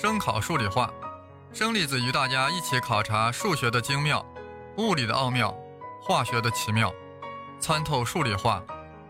[0.00, 0.90] 声考数理化，
[1.52, 4.24] 生粒子与大家一起考察数学的精妙、
[4.78, 5.54] 物理的奥妙、
[6.02, 6.90] 化学的奇妙，
[7.60, 8.64] 参透数理化，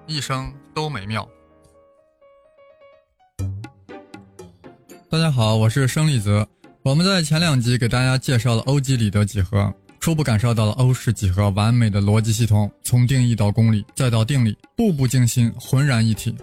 [0.09, 1.25] 一生都美妙。
[5.09, 6.45] 大家好，我是生粒子。
[6.83, 16.37] 我们在前两集给大家介绍了欧几里得几何，初步感受到了欧式几何完美的逻辑系统，从定义到公理再到定理，步步惊心，浑然一体。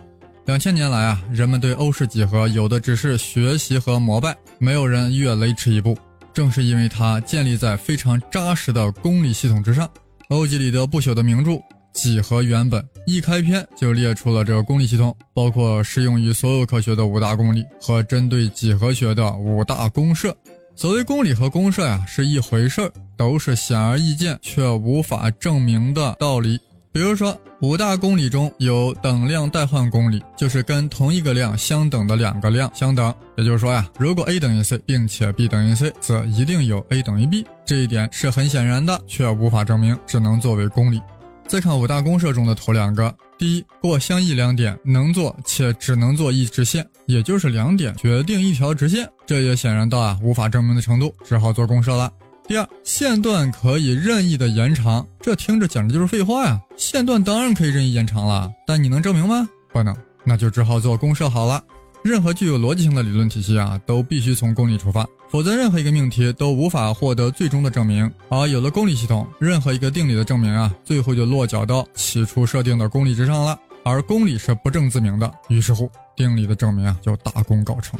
[0.46, 5.98] 两千年来啊，人们对欧式几何有的只是学习和膜拜，没有人越雷池一步。
[6.34, 9.90] 正是因为它建立在非常扎实的公理系统之上，
[10.30, 11.52] 欧几里得不朽的名著
[11.94, 20.36] 《几何原本》一开篇就列出了这个公理系统，包括适用于所有科学的五大公理和针对几何学的五大公设。
[20.76, 26.60] 所谓公理和公设呀，是一回事儿，都是显而易见却无法证明的道理。
[26.98, 33.14] 比如说，五大公理中有等量代换公理，就是跟同一个量相等的两个量相等。
[33.38, 37.46] 也就是说呀，如果 a 等于 c，并且 b 等于 c，则一定有 a 等于 b。
[37.64, 41.00] 这一点是很显然的，却无法证明，只能作为公理。
[41.48, 52.12] 再看五大公设中的头两个，第一，过相异两点能做且只能做一直线，也就是两点决定一条直线，这也显然到啊无法证明的程度，只好做公设了。
[52.48, 56.58] 第二，线段可以任意的延长，这听着简直就是废话呀！
[56.78, 59.50] 线段当然可以任意延长了，但你能证明吗？
[59.74, 61.62] 不能，那就只好做公设好了。
[62.04, 68.10] 任何具有逻辑性的理论体系啊，都必须从公理出发，否则任何一个命题都无法获得最终的证明。
[68.30, 73.60] 而有了公理系统，任何一个定理的证明啊，最后就落脚到起初设定的公理之上了。
[73.84, 78.00] 而公理是不证自明的，于是乎，定理的证明啊，就大功告成。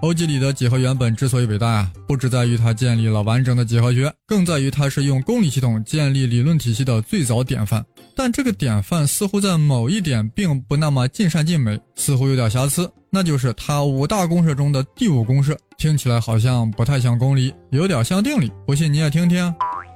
[0.00, 7.84] 欧几里得几何原本之所以伟大啊，不只在于它建立了完整的几何学，更在于它是用公理系统建立理论体系的最早典范。
[8.14, 18.52] 但这个典范似乎在某一点并不那么尽善尽美，似乎有点瑕疵，那就是它五大公式中的第五公式，听起来好像不太像公理，有点像定理。
[18.66, 19.52] 不信你也听听：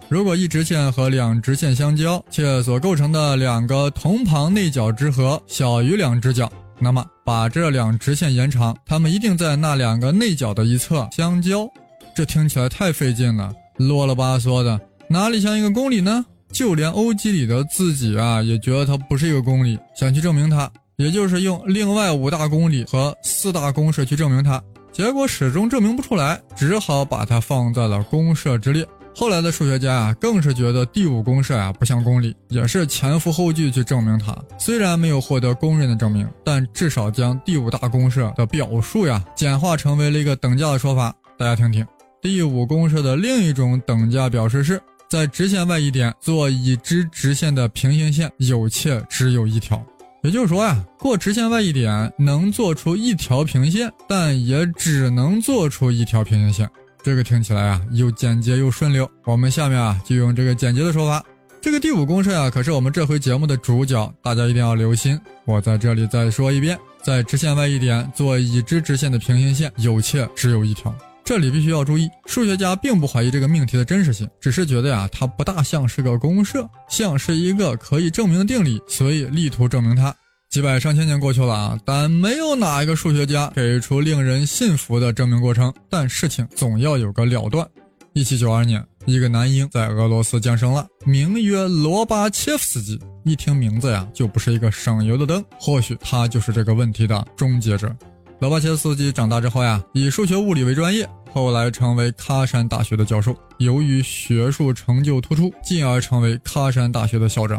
[0.09, 6.51] 如果一直线和两直线相交，且所构成的两个同旁内角之和小于两直角。
[6.83, 11.69] 那么，把这两直线延长，它们一定在那两个内角的一侧相交。
[12.15, 16.25] 这听起来太费劲了，啰里吧嗦的，哪里像一个公理呢？
[16.51, 24.61] 就连欧几里得自己啊，也觉得它不是一个公理，想去证明它，也就是用另外五大公理和四大公式去证明它，
[24.93, 28.85] 结果始终证明不出来，只好把它放在了公设之列。
[29.15, 34.37] 后来的数学家啊，更是觉得第五公式啊不像公理，也是前赴后继去证明它。
[34.59, 41.15] 虽然没有获得公认的证明，但至少将第五大公式的表述呀简化成为了一个等价的说法。
[41.39, 41.87] 大家听听，
[42.21, 44.81] 第五公式的另一种等价表示是
[45.11, 49.85] 在直线外一点做已知直线的平行线有且只有一条。
[50.23, 56.71] 也就是说呀，过直线外一点能做出一条平行线，但也只能做出一条平行线。
[57.03, 59.11] 这个听起来啊，又简洁又顺溜。
[59.25, 61.25] 我们下面啊，就用这个简洁的说法。
[61.61, 65.19] 这个第五公式啊，可是我们这回节目的主角，大家一定要留心。
[65.45, 70.95] 我在这里再说一遍，在直线外一点做已知直线的平行线，有且只有一条。
[71.25, 80.15] 这里必须要注意，数学家并不怀疑这个命题的真实性，只是觉得呀，它不大像是个公式，像是一个可以证明的定理，所以力图证明它。
[80.53, 85.73] 几百上千年过去了啊，但没有哪一个数学家给出令人信服的证明过程。
[85.89, 87.67] 但事情总要有个了断。
[88.13, 93.01] 一七九二年，一个男婴在俄罗斯降生了，名曰罗巴切夫斯基。
[93.25, 95.43] 一听名字呀，就不是一个省油的灯。
[95.59, 97.91] 或许他就是这个问题的终结者。
[98.39, 103.35] 罗巴切夫斯基长大之后呀，以数学物理为专业，后来成为喀山大学的教授。
[103.57, 107.59] 由于学术成就突出，进而成为喀山大学的校长。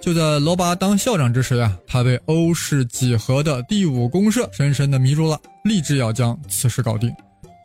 [0.00, 7.12] 就在罗巴当校长之时呀，他被欧式几何的第五公社深深的迷住了，立志要将此事搞定。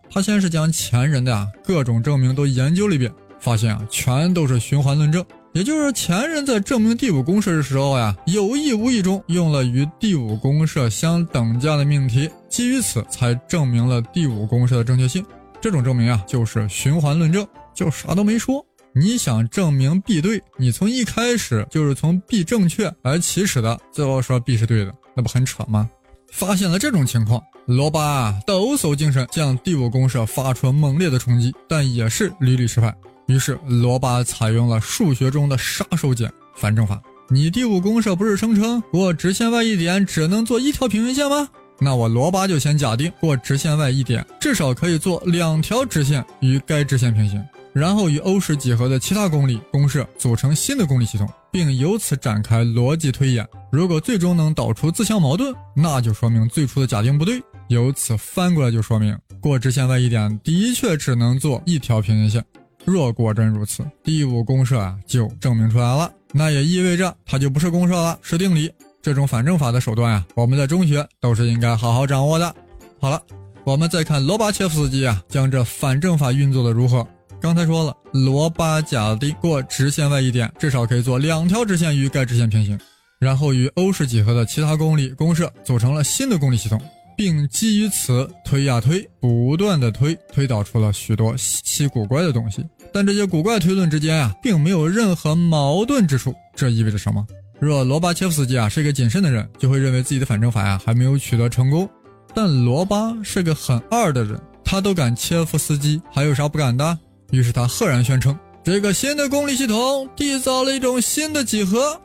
[0.10, 5.24] 他先是将前人的呀各种证明都研究了一遍，发现啊全都是循环论证，
[5.54, 15.24] 也就是前人在证明第五公社的时候呀，有意无意中用了与第五公社相等价的命题，基于此才证明了第五公社的正确性。
[15.62, 18.66] 这种证明啊就是循环论证，就啥都没说。
[18.94, 25.90] 你想证明 B 对，你从一开始就是从 B 正确来起始的，最后说 B 是对的，那不很扯吗？
[26.32, 32.94] 发现了这种情况，罗巴抖擞精神，向第五公社发出猛烈的冲击，但也是屡屡失败。
[33.28, 37.02] 于是罗巴采用了数学中的杀手锏——反证法。
[37.30, 41.48] 你第五公社不是声称过直线外一点只能做一条平行线吗？
[41.80, 47.42] 那我罗巴就先假定过直线外一点至少可以做两条直线与该直线平行。
[47.74, 57.42] 然后与欧式几何的其他公理公式组成新的公理系统，并由此展开逻辑推演，如果最终能导出自相矛盾，那就说明最初的假定不对。
[57.70, 62.44] 由此翻过来就说明过直线外一点的确只能做一条平行线。
[62.84, 68.70] 若果真如此，第五公设啊就证明出来了，那也意味着它就不是公设了，是定理。
[69.02, 72.54] 这种反证法的手段呀，我们在中学都是应该好好掌握的。
[73.00, 73.22] 好了，
[73.64, 77.08] 我们再看罗巴切夫斯基啊，将这反证法运作的如何？
[77.42, 82.80] 刚才说了，罗巴假定过直线外一点至少可以做两条直线与该直线平行。
[83.20, 86.80] 然后与欧式几何的其他公理公设组成了新的公理系统，
[87.18, 92.64] 并基于此推呀推，不断的推，推导出了许多稀奇古怪的东西。
[92.94, 96.32] 但这些古怪推论之间啊，并没有任何矛盾之处。
[96.56, 97.26] 这意味着什么？
[97.60, 101.90] 若罗巴切夫斯基啊是一个谨慎的人，就会认为自己的反证法呀还没有取得成功。
[102.36, 106.98] 但罗巴是个很二的人，他都敢切夫斯基，还有啥不敢的？
[107.32, 112.00] 于是他赫然宣称，这个新的公理系统缔造了一种新的几何。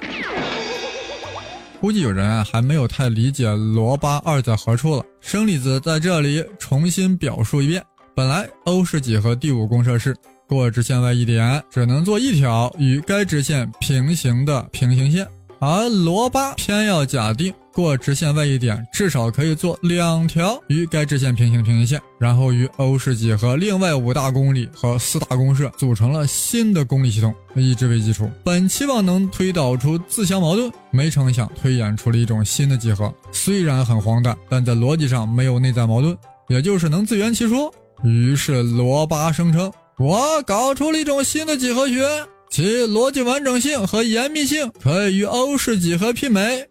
[1.81, 5.05] 估计有人啊还没有太理解罗巴二在何处了。
[5.21, 7.83] 生粒子在这里重新表述一遍：
[8.15, 10.17] 本来欧式几何第五公设是
[10.49, 15.27] 过直线外一点只能做一条与该直线平行的平行线，
[15.59, 17.53] 而罗巴偏要假定。
[17.73, 36.17] 过直线外一点，至少可以做两条与该直线平行的平行线，然后与欧式几何另外五大公理和四大公设组成了新的公理系统，以之为基础，本期望能推导出自相矛盾，没成想推演出了一种新的几何，虽然很荒诞，但在逻辑上没有内在矛盾，
[36.49, 37.71] 也就是能自圆其说。
[38.03, 39.71] 于是罗巴声称
[40.01, 42.09] ：“我搞出了一种新的几何学，
[42.51, 46.67] 其逻辑完整性和严密性可以与欧式几何媲美。”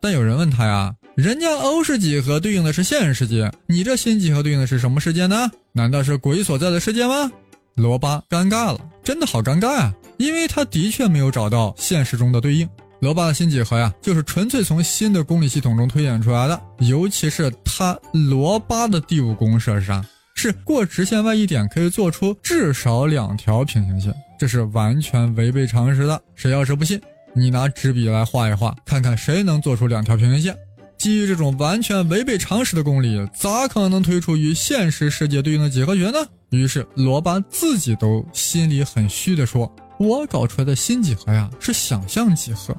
[0.00, 5.50] 但有人问他呀，人家欧式几何对应的是现实世界，你这新几何对应的是什么世界呢？
[5.72, 7.32] 难道是鬼所在的世界吗？
[7.74, 12.68] 罗巴尴尬了，真的好尴尬啊，因为他的确没有找到现实中的对应。
[13.00, 20.04] 罗巴的新几何呀，就是纯粹从新的公理系统中推演出来的，尤其是他罗巴的第五公设是啥？
[20.34, 26.20] 是过直线外一点可以做出至少两条平行线，这是完全违背常识的。
[26.34, 27.00] 谁要是不信？
[27.32, 30.54] 你拿纸笔来画一画，看看谁能做出两条平行线。
[30.98, 36.18] 基于这种完全违背常识的公理，咋可能推出与现实世界对应的几何学呢？
[36.50, 42.76] 于是罗巴自己都心里很虚的说：“我搞出来的新几何呀，是想象几何。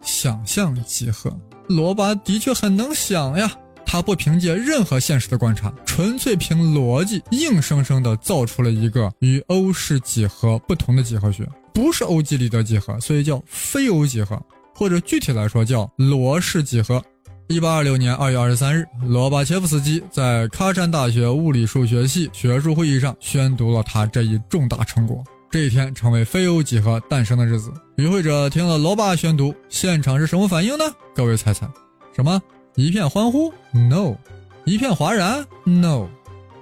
[0.00, 1.36] 想象几何，
[1.68, 3.50] 罗巴的确很能想呀。
[3.90, 14.38] 他不凭借任何现实的观察，纯粹凭逻辑，硬生生的造出了一个与欧式几何不同的几何学。”不是欧几里得几何，所以叫非欧几何，
[14.74, 17.02] 或者具体来说叫罗氏几何。
[17.46, 25.24] 一八二六年二月二十三日，罗巴切夫斯基在喀山大学物理数学系学术会议上宣读了他这一重大成果。
[25.50, 27.72] 这一天成为非欧几何诞生的日子。
[27.96, 30.84] 与会者听了罗巴宣读，现场是什么反应呢？
[31.14, 31.66] 各位猜猜，
[32.14, 32.38] 什么？
[32.78, 34.14] 一片欢呼？No。
[34.64, 36.06] 一片哗然？No。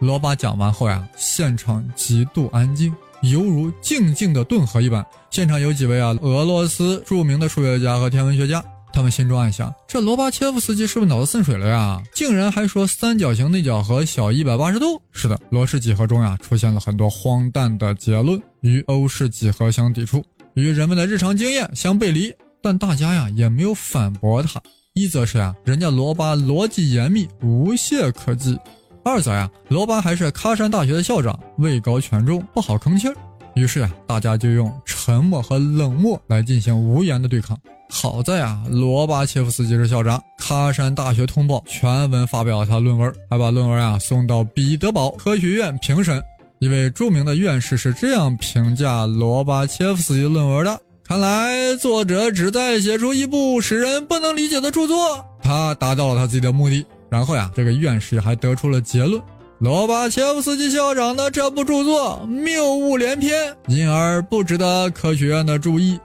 [0.01, 2.91] 罗巴讲完后呀，现场极度安静。
[3.21, 5.05] 犹如静静的顿河一般。
[5.31, 8.65] 现场有几位啊，俄罗斯著名的数学家和天文学家，
[8.95, 12.03] 他们心中暗想：这罗巴切夫斯基是不是脑子渗水了呀？
[12.15, 14.99] 竟然还说三角形内角和小一百八十度。
[15.12, 20.25] 是的，罗氏几何中呀出现了很多荒诞的结论，与欧式几何相抵触，
[20.55, 22.33] 与人们的日常经验相背离。
[22.62, 24.59] 但大家呀也没有反驳他。
[24.99, 28.59] 一则是呀，人家罗巴逻辑严密，无懈可击。
[29.05, 33.15] 二则呀，罗巴还是喀山大学的校长，位高权重，不好吭气儿。
[33.55, 37.55] 于是啊，大家就用沉默和冷漠来进行无言的对抗。
[37.91, 46.23] 好在啊，罗巴切夫斯基是校长，喀山大学通报全文发表了他论文，还把论文啊送到彼得堡科学院评审。
[46.59, 56.85] 一位著名的院士是这样评价罗巴切夫斯基论文的：看来作者旨在写出一部使人不能理解的著作，他达到了他自己的目的。
[57.09, 59.23] 然后呀，这个院士还得出了结论：
[59.61, 65.97] 罗巴切夫斯基校长的这部著作谬误连篇，因而不值得科学院的注意。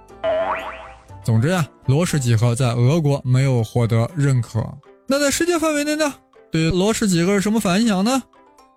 [1.24, 4.63] 总之呀，罗氏几何在俄国没有获得认可。
[5.08, 6.13] 那在世界范围内呢？
[6.51, 8.22] 对罗氏几何是什么反响呢？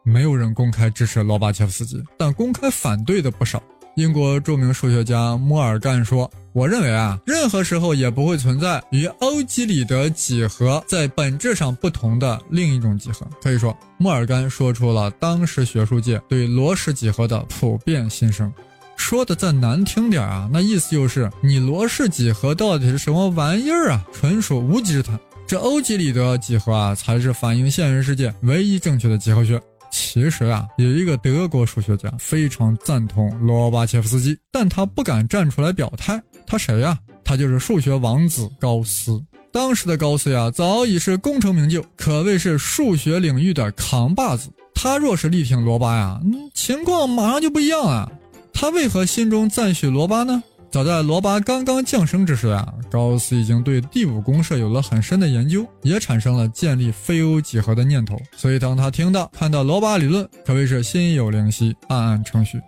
[0.02, 3.62] 没有人公开支持罗巴切夫斯基，但公开反对的不少。
[3.96, 6.30] 英国著名数学家摩尔干说。
[6.52, 13.26] 我认为啊，任何时候也不会存在与欧几里得几何在本质上不同的另一种几何。
[13.42, 18.52] 可以说，莫尔干说出了当时学术界对罗氏几何的普遍心声。
[18.96, 24.06] 说的再难听点啊，那意思就是你罗氏几何到底是什么玩意儿啊？
[24.12, 25.18] 纯属无稽之谈。
[25.48, 29.60] 这欧几里得几何啊，才是反映现实世界唯一正确的几何学。
[29.96, 36.20] 其实啊，有一个德国数学家非常赞同罗巴切夫斯基，但他不敢站出来表态。
[36.48, 36.98] 他谁呀？
[37.22, 39.22] 他就是数学王子高斯。
[39.52, 44.50] 当时的高斯呀，早已是功成名就，可谓是数学领域的扛把子。
[44.74, 46.20] 他若是力挺罗巴呀，
[46.54, 48.10] 情况马上就不一样啊。
[48.52, 50.42] 他为何心中赞许罗巴呢？
[50.74, 58.18] 早在罗巴刚刚降生之时啊，高斯已经对第五公社有了很深的研究，也产生了建立非欧几何的念头。
[58.36, 62.60] 所以当他听到看到罗巴理论，可谓是心有灵犀，暗暗称许。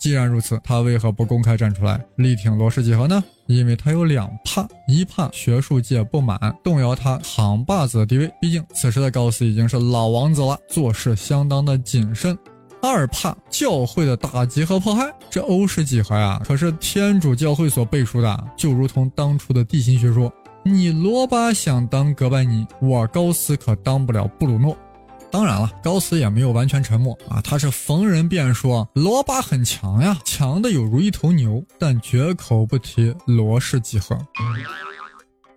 [0.00, 3.22] 既然如此，他为何不公开站出来力挺罗氏几何呢？
[3.46, 12.36] 因为他有两怕：一怕学术界不满，动摇他扛把子的地位，毕竟此时的高斯已经是老王子了，做事相当的谨慎。
[12.82, 20.30] 二怕教会的打击和迫害，这欧式几何呀，可是天主教会所背书的，就如同当初的地心学说。
[20.64, 24.76] 你罗巴想当哥白尼，我高斯可当不了布鲁诺。
[25.28, 34.16] 当然了，高斯也没有完全沉默啊，他是逢人便说罗巴很强呀，强的有如一头牛，但绝口不提罗氏几何。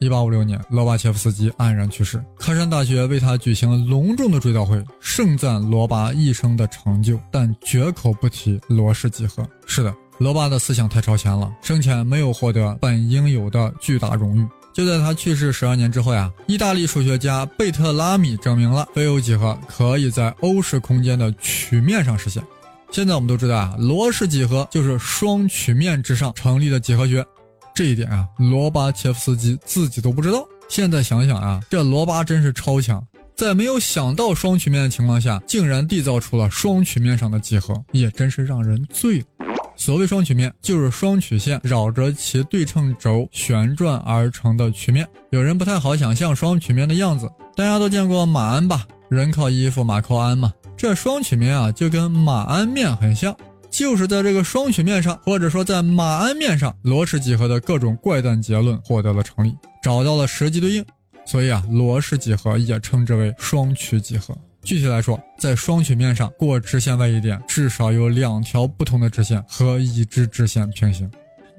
[0.05, 2.23] 一八五六年，罗巴切夫斯基黯然去世。
[2.37, 9.43] 喀山大学为他举行了隆重的追悼会，盛赞罗巴一生的成就，但绝口不提罗氏几何。
[9.65, 14.47] 是的，罗巴的思想太超前了，生前没有获得本应有的巨大荣誉。
[14.75, 22.43] 就在他去世十二年之后呀，意大利数学家贝特拉米证明了非欧几何可以在欧式空间的曲面上实现。
[22.91, 27.25] 现在我们都知道啊，罗氏几何就是双曲面之上成立的几何学。
[27.75, 30.43] 这一点啊，罗巴切夫斯基自己都不知道。
[30.69, 33.05] 现在想想啊，这罗巴真是超强，
[33.35, 39.25] 在没有想到双曲面的情况下，竟然缔造出了双曲面上的几何，也真是让人醉了。
[39.75, 45.05] 所谓双曲面，就是双曲线绕着其对称轴旋转而成的曲面。
[45.31, 48.87] 有人不太好想象双曲面的样子，大家都见过马鞍吧？
[49.09, 50.53] 人靠衣服，马靠鞍嘛。
[50.77, 53.35] 这双曲面啊，就跟马鞍面很像。
[53.77, 59.53] 就是在这个双曲面上，或者说在马鞍面上，罗氏几何的各种怪诞结论获得了成立，
[59.83, 60.85] 找到了实际对应，
[61.25, 64.33] 所以啊，罗氏几何也称之为双曲几何。
[64.63, 71.11] 具体来说，在双曲面上过直线外一点，至少有两条不同的直线和已知直线平行。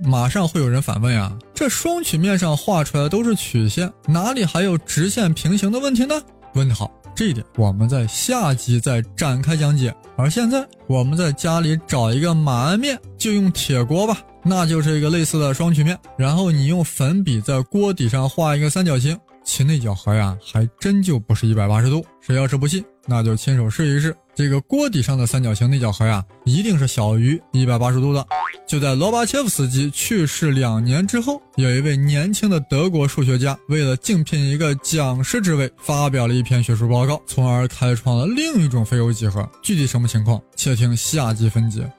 [0.03, 6.15] 马上会有人反问啊，这双曲面上画出来的都是曲线，哪里还有直线平行的问题呢？
[6.55, 6.91] 问得好。
[7.17, 9.93] 这一点我们在下集再展开讲解。
[10.19, 15.99] 而现在我们在家里找一个马鞍面，就用铁锅吧，那就是一个类似的双曲面。
[16.19, 22.05] 然后你用粉笔在锅底上画一个三角形，其内角和呀还真就不是一百八十度。
[22.21, 22.85] 谁要是不信？
[23.07, 28.23] 那就亲手试一试，这个锅底上的三角形内角和呀，一定是小于一百八十度的。
[28.69, 39.49] 就在罗巴切夫斯基去世两年之后，有一位年轻的德国数学家，为了竞聘一个讲师职位，发表了一篇学术报告，从而开创了另一种非欧几何。
[39.63, 41.91] 具体什么情况，且听下集分解。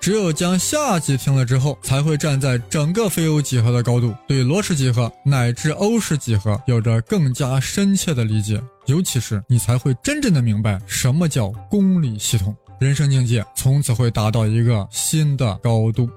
[0.00, 8.60] 只有将下集听了之后，才会站在整个非欧几何的高度，对罗氏几何乃至欧式几何有着更加深切的理解。
[8.86, 16.08] 尤其是你才会真正的明白什么叫公理系统，人生境界从此会达到一个新的高度。